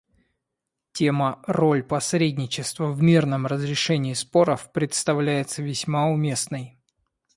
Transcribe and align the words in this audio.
Тема 0.93 1.43
«Роль 1.45 1.83
посредничества 1.83 2.91
в 2.91 3.03
мирном 3.03 3.45
разрешении 3.45 4.13
споров» 4.15 4.71
представляется 4.73 5.61
весьма 5.61 6.07
уместной. 6.07 6.79